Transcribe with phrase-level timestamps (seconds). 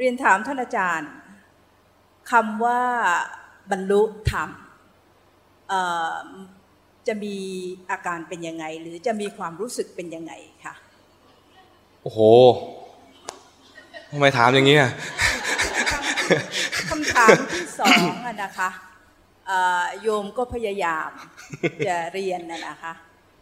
[0.00, 1.10] เรียนถามท่านอาจารย์
[2.30, 2.82] คำว่า
[3.70, 4.50] บรรลุธรรม
[7.06, 7.36] จะมี
[7.90, 10.32] อาการเป็นยังไง หรือจะมีความรู้สึกเป็นยังไง
[10.64, 10.74] คะ
[12.02, 12.20] โอ้โห
[14.10, 14.90] ทำไมถามอย่างนี้อะ
[16.90, 18.12] คำถามที่สอง
[18.42, 18.70] นะคะ
[20.02, 21.10] โยมก็พยายาม
[21.86, 22.92] จะเรียนนะคะ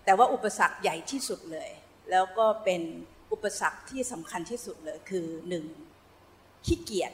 [0.04, 1.70] แต่ว่าอุปสรรคใหญ่ที่สุดเลย
[2.10, 2.82] แล้วก็เป็น
[3.32, 5.64] อุปสรรคที่สำคัญที่สุดเลยคือหนึ่ง
[6.66, 7.12] ขี้เกียจ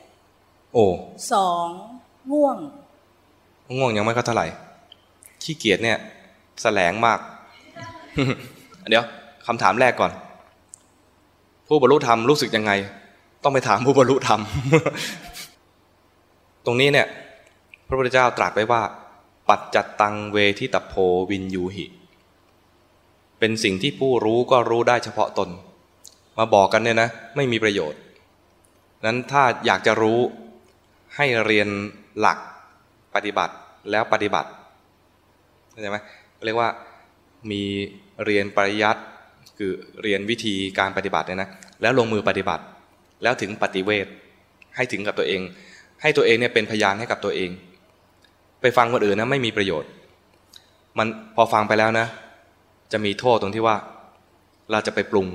[0.72, 0.86] โอ้
[1.32, 1.68] สอง
[2.32, 2.56] ง่วง
[3.76, 4.46] ง่วงยังไม่ก็เท่าไหร่
[5.43, 5.98] ขี้เกียจเนี่ย
[6.62, 7.18] แสลงมาก
[8.88, 9.04] เดี๋ยว
[9.46, 10.12] คำถามแรกก่อน
[11.68, 12.72] ผู้บรรลุธรรมรู้สึกยังไง
[13.43, 14.40] ต้องไปถามผู้บรรลุธรรม
[16.64, 17.07] ตรงนี้เนี่ย
[17.86, 18.82] พระพุทธเจ้าตรัสไว้ว่า
[19.48, 20.94] ปัจจัตตังเวทิตโพ
[21.30, 21.86] วินยูหิ
[23.38, 25.48] เป็นสิ่งที่ผู้รู้ก็รู้ได้เฉพาะตน
[26.38, 28.00] มาบอกกันเนี่ยนะ ไม่มีประโยชน์
[29.04, 30.20] นั้นถ้าอยากจะรู้
[31.16, 31.68] ให้เรียน
[32.20, 32.38] หลัก
[33.14, 33.54] ปฏิบัติ
[33.90, 34.50] แล้วปฏิบัติ
[35.70, 35.98] เข้าใจไหม
[36.44, 36.68] เรียกว่า
[37.50, 37.62] มี
[38.24, 39.02] เรียนปริยัติ
[39.58, 41.48] คือเรียนวิธีการปฏิบัติเนี่ยนะ
[41.82, 42.64] แล้วลงมือปฏิบัติ
[43.22, 44.06] แล้วถึงปฏิเวท
[44.77, 45.40] ให้ถึงกับตัวเอง
[46.02, 47.50] ให้ตัวเองเนี่ยเป็นพยานให้กับตัวเอง
[48.60, 49.90] ไปฟังคนอื่นนะไม่มีประโยชน์
[50.98, 52.06] มันพอฟังไปแล้วนะ
[52.92, 53.77] จะมีโทษตรงที่ว่า
[54.70, 55.27] เราจะไปปรุง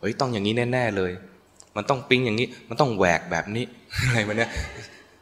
[0.00, 1.12] เฮ้ยต้องอย่างนี้แน่ ๆ เลย
[1.76, 3.64] มันต้องปิ้งอย่างนี้ มันต้องแหวกแบบนี้
[4.06, 4.50] อะไรมันเนี้ย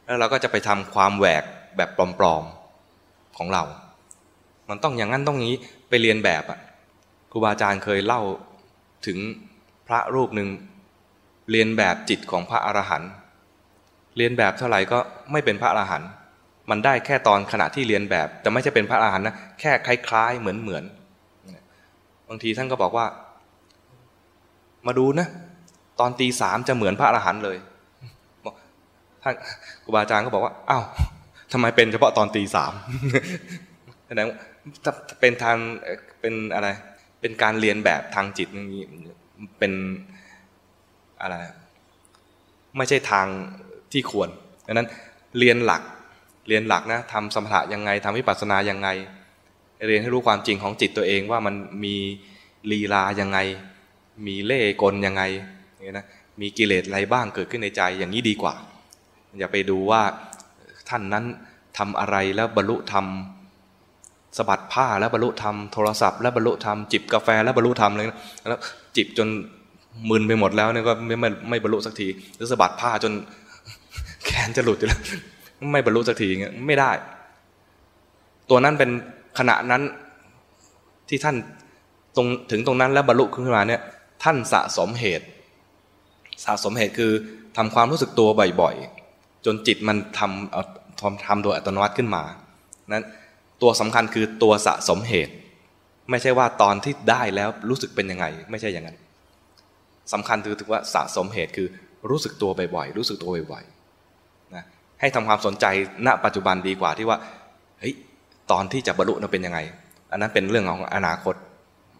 [0.05, 1.43] แล้วเราก็จะไปทำความแหวก
[1.77, 3.63] แบบปลอมๆของเรา
[4.69, 5.59] มันต้องอย่างนั้นต้องอย่างนี้
[5.89, 6.59] ไปเรียนแบบอะ
[7.31, 8.21] ครูบาอาจารย์เคยเล่า
[9.07, 9.17] ถึง
[9.87, 10.49] พระรูปหนึ่ง
[11.51, 13.11] เรียนแบบจิตของพระอรหันต์
[14.17, 14.99] เรียนแบบเท่าไหร่ก็
[15.31, 16.09] ไม่เป็นพระอรหันต์
[16.69, 20.83] มันได้แค่ตอนขณะที่เรียนแบบ แต่ไม่ใช่เป็นพระอรหันต์นะแค่คล้ายๆเหมือนเหมือน
[22.27, 23.05] บางทีท่านก็บอกว่า
[24.87, 25.27] มาดูนะ
[25.99, 27.57] ตอนตีสามจะเหมือนพระอรหันต์เลย
[29.23, 29.33] ท่าน
[29.83, 30.83] ครูบาอาจารย์ก็บอกว่าอ้าว
[31.51, 32.73] ทำไมเป็นเฉพาะตอนตีสาม
[34.07, 34.27] แสดง
[34.83, 35.57] ถ้าเป็นทาง
[36.21, 36.67] เป็นอะไร
[37.21, 38.83] เป็นการเรียนแบบทางจิตนี้
[39.59, 39.73] เป็น
[41.21, 41.35] อะไร
[42.77, 43.27] ไม่ใช่ทาง
[43.91, 44.29] ที่ควร
[44.67, 44.87] ดังนั้น
[45.39, 45.81] เรียนหลัก
[46.47, 48.89] เรียนหลักนะทำสมถะยังไงทำวิปัสสนายังไง
[49.87, 51.95] เรียนให้รู้ความจริงของจิตตัวเองว่ามันมี
[52.71, 53.39] ลีลายังไง
[54.27, 55.23] มีเล่กลยังไง
[55.85, 56.05] นี่นะ
[56.41, 58.53] มีกิเลสอะไรบ้างเกิดขึ้นในใจอย่างนี้ดีกว่า
[59.39, 60.01] อย่าไปดูว่า
[60.89, 61.25] ท่านนั้น
[61.77, 63.05] ทำอะไรแล้วบรรลุธรรม
[64.37, 68.17] สะบัดผ้าแล้วบรรลุธรรมโทรศัพท์แล้วบรรลุธรรมจิบกาแฟแล้วบรรลุธรรมเลยนะ
[68.49, 68.59] แล้ว
[68.97, 69.27] จิบจน
[70.09, 73.13] มึนไปหมดแล้วเนี่ยก็ไม่ไม่ไม่บรรลุสักทีหรือสะบัดผ้าจน
[74.25, 75.01] แขนจะหลุดอยู่แล้ว
[75.71, 76.91] ไม่บรรลุสักทีเงี้ยไม่ได้
[78.49, 78.89] ตัวนั้นเป็น
[79.39, 79.81] ขณะนั้น
[81.09, 81.35] ที่ท่าน
[82.15, 83.81] ตรงถึงตรงนั้นแล้วบรรลุขึ้นมาเนี่ย
[84.23, 85.25] ท่านสะสมเหตุ
[86.45, 87.11] สะสมเหตุคือ
[87.57, 88.29] ทำความรู้สึกตัว
[88.61, 92.23] บ่อยๆ จนจิตมันทำทำทำโดยอัตโนมัติขึ้นมา
[92.91, 93.05] นั้น
[93.61, 95.33] ตัวสำคัญคือตัวสะสมเหตุ
[96.09, 98.97] ไม่ใช่ว่าตอนที่ได้แล้วรู้สึกเป็นยังไง ไม่ใช่อย่างนั้น
[100.13, 101.67] สำคัญคือถือว่าสะสมเหตุคือ
[102.09, 104.63] รู้สึกตัวบ่อยๆรู้สึกตัวบ่อยๆนะ
[104.99, 105.65] ให้ทำความสนใจ
[106.07, 107.17] ณปัจจุบันดีกว่าที่ว่า
[107.79, 107.93] เฮ้ย
[108.51, 109.59] ตอนที่จะบรรลุนั้นเป็นยังไง
[110.11, 111.35] อันนั้นเป็นเรื่องของอนาคต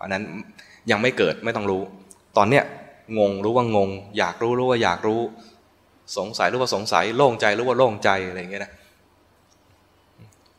[0.02, 0.24] อันนั้น
[0.92, 1.81] ยังไม่เกิดไม่ต้องรู้
[2.38, 2.64] ตอนเนี้ย
[3.18, 5.22] งงรู้ว่างง อยากรู้รู้ว่าอยากรู้
[6.18, 8.72] สงสัยรู้ว่าสงสัย โล่งใจรู้ว่าโล่งใจอะไรอย่างเงี้ยนะ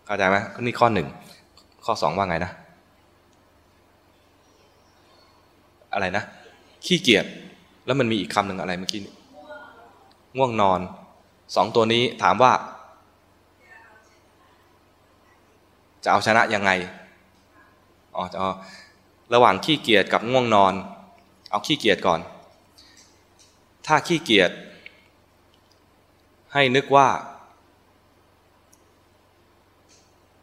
[0.06, 1.08] เข้าใจไหมนี่ข้อหนึ่ง
[1.84, 2.52] ข้อสองว่าไงนะ
[5.92, 6.24] อะไรนะ
[6.86, 7.24] ขี้เกียจ
[7.86, 9.00] แล้วมันมีอีกคำหนึ่งอะไรเมื่อกี้
[10.36, 10.80] ง่วงนอน
[11.56, 12.52] สองตัวนี้ถามว่า
[16.04, 16.70] จะเอาชนะยังไง
[18.16, 18.38] อ๋อจะ
[19.34, 20.72] ระหว่างขี้เกียจกับง่วงนอน
[21.50, 22.20] เอาขี้เกียจก่อน
[23.86, 24.50] ถ้าขี้เกียจ
[26.52, 27.08] ให้นึกว่า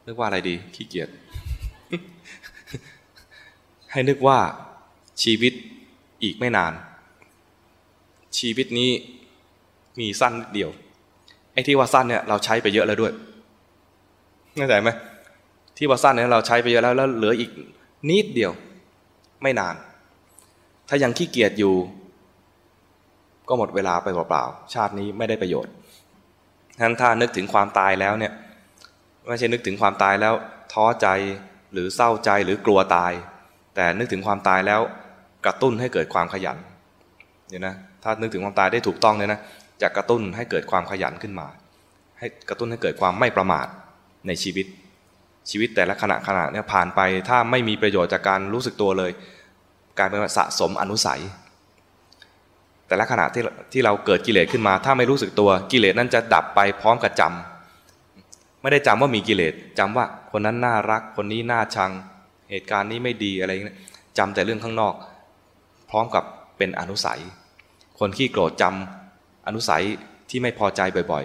[0.08, 1.10] นึกว่าอะไรดี ขี้เกียจ
[3.92, 4.40] ให้นึกว่า
[5.24, 5.54] ชีวิต
[6.24, 6.74] อีกไม่นาน
[8.38, 8.92] ชีวิตนี้
[10.00, 10.70] มีสั้นเดียว
[11.54, 13.14] ไอ้ที่ว่าสั้นเนี่ยเราใช้ไปเยอะแล้วด้วย
[14.56, 14.90] เข้าใจไหม
[15.78, 17.52] ที่ว่าสั้นเนี่ยเราใช้ไปเยอะแล้วแล้วเหลืออีก
[18.10, 18.52] นิดเดียว
[19.42, 19.76] ไม่นาน
[20.88, 21.74] ถ้ายังขี้เกียจอยู่
[23.52, 25.74] ก็หมดเวลาไปเปล่าๆชาตินี้ไม่ได้ประโยชน์
[26.78, 28.34] ฉะนั้นถ้านึกถึงความตายแล้วเนี่ย
[29.28, 30.34] ไม่ใช่นึกถึงความตายแล้ว
[30.74, 31.08] ท้อใจ
[31.74, 33.12] หรือเศร้าใจหรือกลัวตาย
[33.76, 34.82] แต่นึกถึงความตายแล้ว
[35.46, 36.58] กระตุ้นให้เกิดความขยัน
[37.50, 39.40] เนี่ยนะถ้านึกถึงความตายได้ถูกต้องเนี่ยนะ
[39.82, 41.48] จะกระตุ้นให้เกิดความขยันขึ้นมา
[42.20, 43.68] ให้กระตุ้นให้เกิดความไม่ประมาท
[44.28, 44.66] ในชีวิต
[45.50, 47.00] ชีวิตแต่ละขณะขณะเนี่ยผ่านไป
[47.30, 49.12] ถ้าไม่มีประโยชน์จากการรู้สึกตัวเลย
[49.98, 51.22] กลายเป็นสะสมอนุสัย
[52.92, 53.44] แต่ละขณะที่
[53.74, 61.92] ที่เราเกิดกิเลสขึ้นมา ถ้าไม่รู้สึกตัวกิเลสนั้นจะดับไปพร้อมกับจำไม่ได้จำว่ามีกิเลสจำว่าคนนั้นน่ารัก คนนี้น่าชัง
[62.50, 63.76] เหตุการณ์นี้ไม่ดีอะไรอย่างนี้
[64.18, 64.94] จำแต่เรื่องข้างนอก
[65.90, 66.24] พร้อมกับ
[66.58, 67.22] เป็นอนุสัย
[68.00, 69.84] คนขี้โกรธจำอนุสัย
[70.30, 71.24] ที่ไม่พอใจบ่อย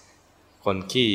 [0.00, 1.10] ๆ คนขี้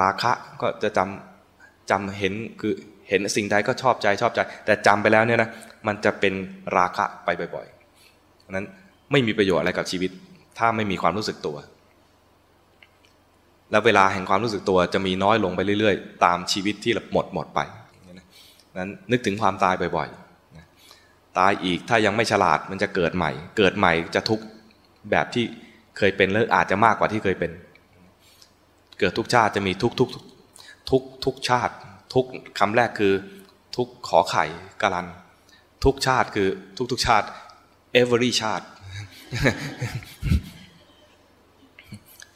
[0.00, 2.72] ราคะก็จะจำจำเห็นคือ
[3.08, 5.50] เห็นสิ่งใดก็ชอบใจชอบใจ แต่จำไปแล้วเนี่ยนะ
[5.86, 6.34] มันจะเป็น
[6.76, 7.75] ราคะไปบ่อยๆ
[8.50, 8.66] นั้น
[9.12, 10.10] ไม่มีประโยชน์อะไรกับชีวิต
[10.58, 11.56] ถ้าไม่มีความรู้สึกตัว
[13.70, 17.60] แล้วเวลาแห่งความรู้สึกตัวจะมีน้อยลงไปเรื่อย ๆ ตามชีวิตที่หมดหมดไป
[18.78, 24.40] นั้นนึกถึงความตายบ่อยๆ ตายอีกถ้ายังไม่ฉลาดมันจะเกิดใหม่ เกิดใหม่จะทุก
[25.10, 25.44] แบบที่
[25.98, 27.50] เคยเป็นแล้วอาจจะมากกว่าที่เคยเป็น
[28.98, 30.08] เกิดทุกชาติจะมีทุกทุก
[30.90, 31.74] ทุกทุกชาติ
[32.14, 32.24] ทุก
[32.58, 33.12] คำแรกคือ
[33.76, 34.44] ทุกขอไข่
[34.82, 35.06] กาลัน
[35.84, 37.26] ทุกชาติคือทุกทุกชาติ
[38.02, 38.66] every ชาติ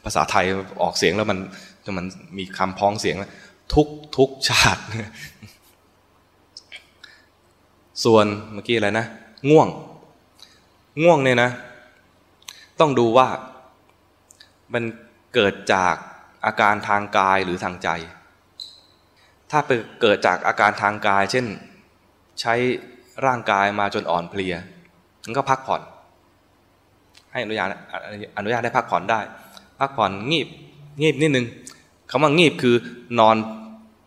[0.04, 0.46] ภาษาไทย
[0.82, 1.38] ออกเสียงแล้วมัน
[1.98, 2.06] มัน
[2.38, 3.16] มีคำพ้องเสียง
[3.74, 4.82] ทุกทุกชาติ
[8.04, 9.06] ส่วนเมื่อกี้อะไรนะ
[9.50, 9.68] ง่วง
[11.02, 11.50] ง่วงเนี่ยนะ
[12.80, 13.28] ต้องดูว่า
[14.74, 14.84] มัน
[15.34, 15.94] เกิดจาก
[16.44, 17.88] อาการทางกายหรือทางใจ
[19.50, 19.60] ถ้า
[20.00, 21.46] เกิดจากอาการทางกาย เช่น
[22.40, 22.54] ใช้
[23.26, 24.54] ร่างกายมาจนอ่อนเพลีย
[25.30, 25.82] มันก็พักผ่อน
[27.32, 27.68] ให้อนุญาต
[28.38, 29.20] อนุญาตได้พักผ่อนได้
[29.80, 30.48] พักผ่อนงีบ
[31.00, 31.46] งีบนิดนึง
[32.10, 32.74] คำว่างีบคือ
[33.18, 33.36] นอน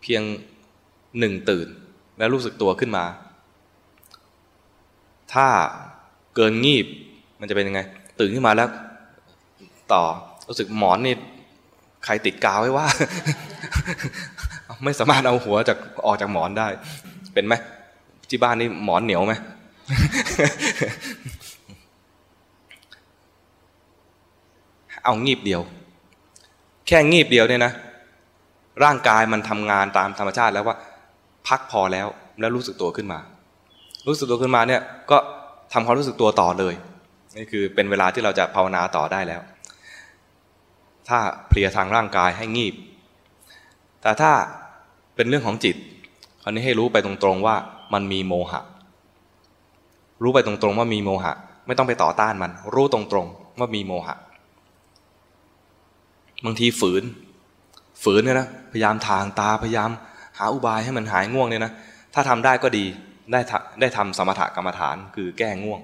[0.02, 0.22] เพียง
[1.20, 1.68] หนึ่งตื่น
[2.18, 3.06] แล้วรู้สึกตัวขึ้นมา
[5.34, 5.48] ถ้า
[6.36, 6.86] เกินงีบ
[7.40, 7.81] มันจะเป็นยังไง
[8.20, 8.70] ตื่นขึ้นมาแล้ว
[9.94, 10.04] ต่อ
[10.48, 11.16] รู้สึกหมอนนี่
[12.06, 12.86] ใครติดกาวไว้ว่า
[14.84, 16.68] ไม่สามารถเอาหัวจากออกจากหมอนได้
[17.34, 17.54] เป็นไหม
[18.30, 19.36] ที่บ้านนี่หมอนเหนียวไหม
[25.03, 25.62] เอางีบเดียว
[26.88, 27.74] แค่งีบเดียวเนี่ยนะ
[28.83, 30.77] ร่างกายมันทำงานตามธรรมชาติแล้วว่า
[31.47, 32.07] พักพอแล้ว
[32.39, 33.19] แล้วรู้สึกตัวขึ้นมา
[34.07, 34.81] รู้สึกตัวขึ้นมาเนี่ย
[35.12, 35.18] ก็
[35.74, 36.74] ทำความรู้สึกตัวต่อเลย
[37.38, 39.41] นี่คือเป็นเวลาที่เราจะภาวนาต่อได้แล้ว
[41.07, 41.19] ถ้า
[41.50, 42.75] เพลียทางร่างกายให้งีบ
[44.01, 44.31] แต่ถ้า
[45.15, 45.75] เป็นเรื่องของจิต
[46.41, 47.56] คราวนี้ให้รู้ไปตรงๆว่า
[47.94, 48.62] มันมีโมหะ
[50.24, 51.34] รู้ไปตรงๆว่ามีโมหะ
[51.68, 54.16] ไม่ต้องไปต่อต้านมัน รู้ตรงๆว่ามีโมหะ
[56.46, 57.04] บางทีฝืน
[58.04, 59.90] ฝืนเนี่ยนะพยายามทางตาพยายาม
[60.38, 61.74] หาอุบายให้มันหายง่วงเนี่ยนะ
[62.14, 62.86] ถ้าทำได้ก็ดี
[63.31, 63.42] ได้
[63.80, 65.81] ได้ทำสมถกรรมฐานคือแก้ง่วง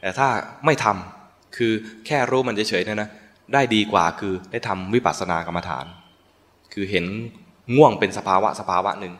[0.00, 0.28] แต่ถ้า
[0.66, 1.72] ไม่ทำคือ
[2.06, 3.08] แค่รู้มันเฉยๆเนี่ยนะ
[3.54, 5.84] ได้ดีกว่าคือได้ทำวิปัสสนากรรมฐาน
[6.72, 7.04] คือเห็น
[7.76, 9.14] ง่วงเป็นสภาวะสภาวะหนึ่ง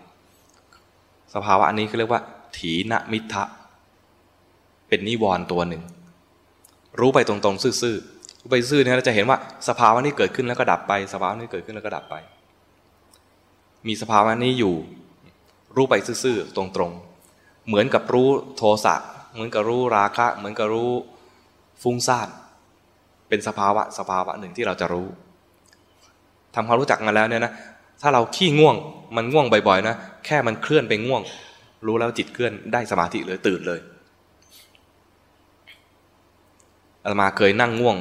[1.34, 2.22] สภาวะนี้เขาเรียกว่า
[2.56, 3.44] ถีนมิทะ
[4.88, 5.82] เป็นนิวรณ์ตัวหนึ่ง
[7.00, 9.38] รู้ไปตรงๆ ซื่อๆรู้ไปซื่อเนี่ยเราจะเห็นว่า
[9.68, 12.14] สภาวะนี้เกิดขึ้นแล้วก็ดับไป สภาวะนี้เกิดขึ้นแล้วก็ดับไป
[13.86, 14.74] มีสภาวะนี้อยู่
[15.76, 15.94] รู้ไป
[16.24, 18.94] ซื่อๆตรงๆ เหมือนกับรู้โทสะ
[19.34, 20.92] เหมือนกับรู้ราคะ เหมือนกับรู้
[21.82, 22.28] ฟุ้งซ่าน
[23.28, 25.08] เป็นสภาวะสภาวะหนึ่งที่เราจะรู้
[26.54, 27.52] ทำความรู้จักมาแล้วเนี่ยนะ
[28.02, 28.76] ถ้าเราขี้ง่วง
[29.16, 29.96] มันง่วงบ่อยๆนะ
[30.26, 31.22] แค่มันเคลื่อนไปง่วง
[31.86, 33.80] รู้แล้วจิตเคลื่อนได้สมาธิเลยตื่นเลย
[37.06, 37.98] อาตมาเคยนั่งง่วง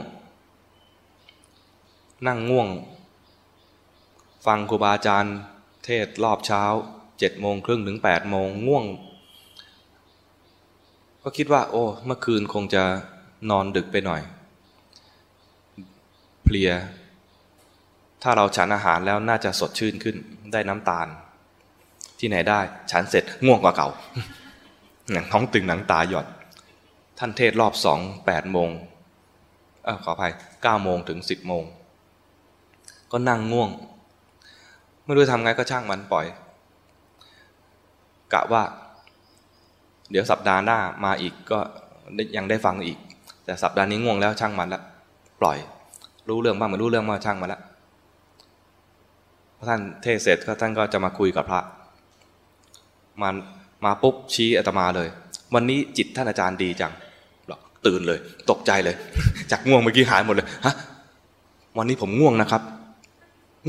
[2.28, 2.68] นั่งง่วง
[4.46, 5.36] ฟังครูบาอาจารย์
[5.86, 6.64] เทศรอบเช้า
[7.20, 8.86] เจ็ดโมงครึ่งถึงแปดโมงง่วง
[11.22, 12.84] ก็คิดว่า โอ้ เมื่อคืนคงจะ
[13.50, 14.22] นอนดึกไปหน่อย
[16.44, 16.72] เพลีย
[18.24, 20.16] ถ้าเราฉันอาหารแล้วน่าจะสดชื่นขึ้น
[20.52, 21.08] ได้น้ำตาล
[22.20, 22.60] ที่ไหนได้
[22.92, 23.90] ฉันเสร็จง่วงกว่าเก่า
[25.12, 26.28] หนังท้องตึงหนังตาหย่อน
[27.20, 28.72] ท่านเทศรอบสองแปดโมง
[29.88, 31.64] อขออภัยเก้าโมงถึงสิบโมง
[33.12, 33.70] ก็นั่งง่วง
[35.06, 36.26] ไม่รู้ทำไงก็ช่างมันปล่อย
[38.34, 38.64] กะว่า
[40.12, 41.60] เดี๋ยวสัปดาห์หน้ามาอีกก็
[42.38, 42.98] ยังได้ฟังอีก
[43.46, 44.84] แต่สัปดาห์นี้ง่วงแล้วช่างมันแล้ว
[45.42, 45.58] ปล่อย
[46.30, 47.62] รู้เรื่องบ้างไม่รู้เรื่องมาช่างมาแล้ว
[49.70, 51.62] ท่านเทศเสร็จก็ท่านก็จะมาคุยกับพระ
[53.22, 53.30] มา
[53.86, 55.08] มาปุ๊บชี้อาตมาเลย
[55.54, 56.94] วันนี้จิตท่านอาจารย์ดีจัง
[57.88, 58.96] ตื่นเลย ตกใจเลย
[59.52, 60.76] จากง่วงเมื่อกี้หายหมดเลยฮะ
[61.78, 62.62] วันนี้ผมง่วงนะครับ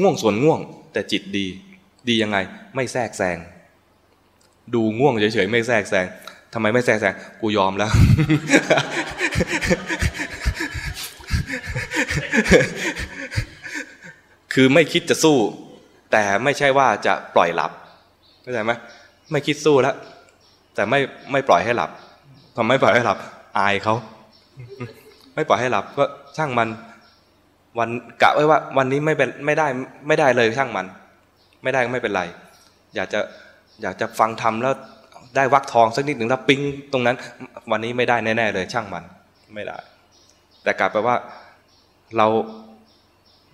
[0.01, 0.61] ง่วงส่วนง่วง
[0.93, 1.47] แต่จิตดี
[2.09, 2.39] ดียังไง
[2.75, 3.37] ไม่แทรกแซง
[4.75, 6.07] ดูง่วงเฉยๆไม่แทรกแซง
[6.53, 7.91] ทำไมไม่แทรกแซงกูยอมแล้ว
[14.53, 15.39] คือไม่คิดจะสู้
[16.13, 17.73] แต่ไม่ใช่ว่าจะปล่อยหลับ
[18.43, 18.73] เข้าใจไหม
[19.33, 19.95] ไม่คิดสู้แล้ว
[20.75, 21.01] แต่ไม่
[21.33, 21.91] ไม่ปล่อยให้หลับ
[22.57, 23.19] ทำไม่ปล่อยให้หลับ
[23.59, 23.95] อายเขา
[25.35, 26.05] ไม่ปล่อยให้หลับก็
[26.37, 26.69] ช่างมัน
[27.79, 27.91] วัน
[28.23, 29.67] กะไว้ว่า วันนี้ไม่เป็นไม่ได้
[30.07, 30.87] ไม่ได้เลยช่างมัน
[31.63, 32.23] ไม่ได้ก็ไม่เป็นไร
[32.95, 33.21] อยากจะ
[33.83, 34.75] อยากจะฟังทำแล้ว
[35.37, 36.61] ได้วักทองสักนิดหนึ่งแล้วปิ้ง
[36.93, 37.17] ตรงนั้น
[37.71, 39.05] วันนี้ไม่ได้แน่ๆเลย ช่างมัน
[39.55, 39.79] ไม่ได้
[40.63, 41.17] แต่กลับไปว่า
[42.17, 42.27] เรา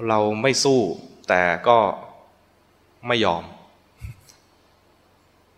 [0.09, 0.81] เราไม่สู้
[1.29, 1.79] แต่ก็
[3.09, 3.43] ไม่ยอม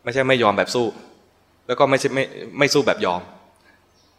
[0.04, 0.86] ไม่ใช่ไม่ยอมแบบสู้
[1.66, 2.24] แล้วก็ไม่ใช่ไม่
[2.58, 3.20] ไม่สู้แบบยอม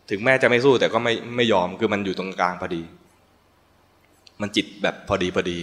[0.10, 2.82] ถึงแม้จะไม่สู้แต่ก็ไม่ไม่ยอมคือมันอยู่ตรงกลางพอดี
[4.42, 5.58] มันจิตแบบพอดีพอดี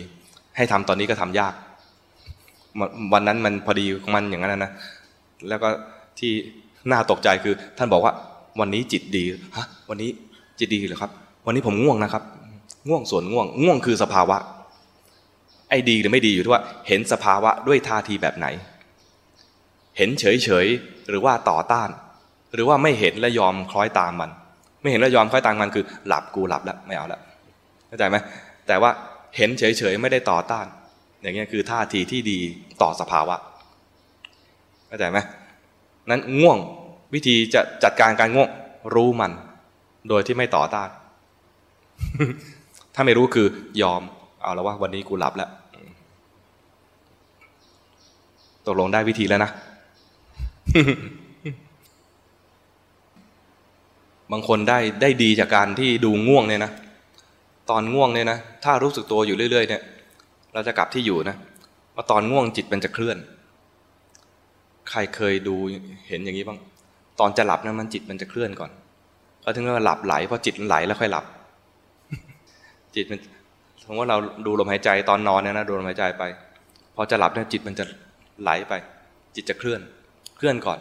[0.57, 1.55] ให้ทำตอนนี้ก็ทำยาก
[3.13, 4.73] วันนั้นมันพอดีของมันอย่างนั้นนะ
[5.49, 5.69] แล้วก็
[6.19, 6.33] ที่
[6.91, 8.13] น่าตกใจคือ ท่านบอกว่า
[8.61, 9.25] วันนี้จิตดี
[9.57, 10.11] ฮะวันนี้
[10.59, 11.11] จิตดีเหรอครับ
[11.47, 12.23] วันนี้ผมง่วงนะครับ
[12.89, 14.39] ง่วงส่วนง่วง ง่วงคือสภาวะ
[15.69, 18.47] ไอ้ดีหรือไม่ดีอยู่ที่ว่าเห็นสภาวะด้วยท่าทีแบบไหน
[19.97, 20.67] เห็นเฉยเฉย
[21.09, 21.89] หรือว่าต่อต้าน
[22.55, 24.31] หรือว่าไม่เห็นและยอมคล้อยตามมัน
[24.83, 27.21] ไม่เห็นและยอมคล้อยตามมันคือ หลับกูหลับแล้วไม่เอาแล้ว
[27.87, 28.17] เข้าใจไหม
[28.67, 28.91] แต่ว่า
[29.37, 30.67] เห็นเฉยเฉยไม่ได้ต่อต้าน
[31.23, 32.39] อย่างเงี้ยคือท่าทีที่ดี
[32.83, 33.37] ต่อสภาวะ
[34.89, 35.19] เข้าใจไหม
[36.11, 36.59] นั้นง่วง
[37.15, 38.49] วิธีจะจัดการการง่วง
[38.95, 39.33] รู้มัน
[40.09, 40.89] โดยที่ไม่ต่อต้าน
[42.95, 43.47] ถ้าไม่รู้คือ
[43.83, 44.01] ยอม
[44.43, 45.51] เอาแล้วว่าวันนี้กูหลับแล้ว
[48.67, 49.51] ตกลงได้วิธีแล้วนะ
[54.33, 56.73] บางคนได้ได้ดีจากการที่ดูง่วงเนี่ยนะ
[57.71, 59.83] ตอนง่วงเนี่ยนะ ถ้ารู้สึกตัวอยู่เรื่อย ๆ เนี่ย
[60.55, 61.37] เราจะกลับที่อยู่นะ
[61.95, 63.19] ว่าตอนง่วงจิตมันจะเคลื่อน
[64.91, 65.57] ใครเคยดู
[66.09, 66.59] เห็นอย่างนี้บ้าง
[67.21, 68.71] ตอนจะหลับนะมันจิตมันจะเคลื่อนก่อน
[69.43, 71.25] แล้วถึงจะหลับไหลพอจิตไหลแล้วค่อยหลับ
[72.95, 73.21] จิตมัน
[73.83, 76.23] สมมติว่าเราดูลมหายใจตอนนอนเนี่ยนะดูลมหายใจไป
[76.95, 77.85] พอจะหลับเนี่ยจิตมันจะ
[78.43, 78.73] ไหลไป
[79.35, 79.81] จิตจะเคลื่อน
[80.37, 80.79] เคลื่อนก่อน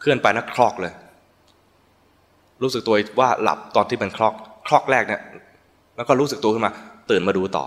[0.00, 0.92] เคลื่อนไปนะคลอกเลย
[2.62, 4.34] รู้สึกตัวว่าหลับตอนที่มันคลอก
[4.66, 5.22] คลอกแรกเนี่ย
[5.96, 6.72] แล้วก็รู้สึกตัวขึ้นมา
[7.10, 7.64] ตื่นมาดูต่อ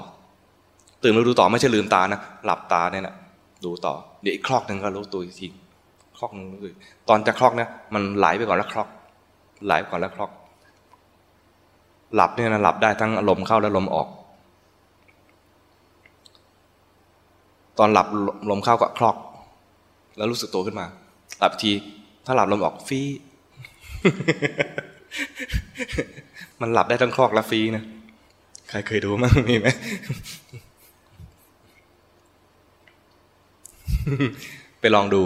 [1.03, 3.15] ตื่นมาดูต่อไม่ใช่ลืมตานะหลับตาเนี่ยนะ
[3.65, 5.47] ดูต่อ เดี๋ยวอีกคลอกหนึ่งก็รู้ตัวอีกที
[6.17, 6.73] คลอกนึงเลย
[7.09, 8.87] ตอนจะคลอกเนี่ยมันไหลไปก่อนแล้วคลอก
[9.65, 10.31] ไหลไปก่อนแล้วคลอก
[12.15, 14.07] หลับเนี่ยนะหลับได้ทั้งลมเข้าและลมออก
[17.79, 18.07] ตอนหลับ
[18.49, 19.17] ลมเข้าก็คลอก
[20.17, 20.85] แล้วรู้สึกตัวขึ้นมา
[21.39, 21.71] หลับที
[22.25, 23.01] ถ้าหลับลมออกฟี
[26.61, 27.83] มันหลับได้ทั้งคลอกและฟีนะ
[28.69, 29.67] ใครเคยดูมั้งมีไหม
[34.79, 35.21] ไปลองดู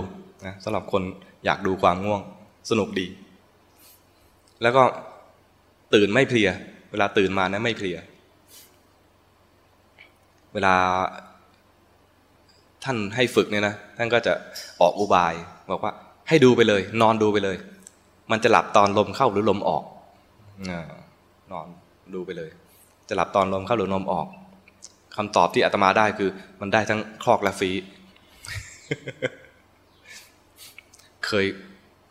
[0.46, 1.04] นะสำหรับคน
[1.46, 2.22] อยากดูความง่วง
[2.70, 3.08] สนุกดี
[4.62, 4.84] แล้วก็
[5.94, 6.50] ตื่นไม่เพลีย
[6.92, 7.98] เวลาตื่นมานะไม่เพลีย
[10.54, 10.76] เวลา
[12.84, 14.34] ท่านให้ฝึกเนี่ยนะท่านก็จะ
[14.82, 15.34] ออกอุบาย
[15.70, 15.94] บอกว่า
[16.30, 17.58] ให้ดูไปเลย นอนดูไปเลย
[18.32, 19.84] มันจะหลับตอนลมเข้าหรือลมออก
[21.52, 21.68] นอน
[22.14, 22.50] ดูไปเลย
[23.10, 24.28] จะหลับตอนลมเข้าหรือลมออก
[25.16, 26.30] คำตอบที่อาตมาได้คือ
[26.62, 27.72] มันได้ทั้งคลอกและฟี
[31.26, 31.46] เคย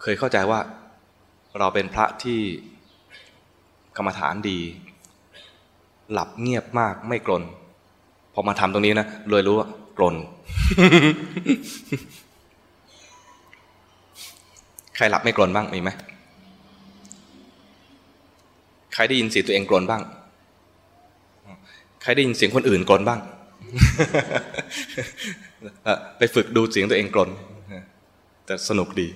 [0.03, 0.61] เคยเข้าใจว่า
[1.59, 2.41] เราเป็นพระที่
[3.97, 4.59] กรรมฐานดี
[6.13, 7.43] หลับเงียบมากไม่กลน
[8.35, 9.69] พอมาทำตรงนี้นะเลยรู้ว่า
[9.99, 10.15] กลน
[14.97, 15.91] ใครหลับไม่กรนบ้างมีไหม
[18.95, 20.03] ใครได้ยินเสียงตัวเองกรนบ้าง
[22.03, 23.21] ใครได้ยินเสียงคนอื่นกรนบ้าง
[26.19, 27.31] ไปฝึกดูเสียงตัวเองกรน
[28.47, 29.09] แต่สนุกดี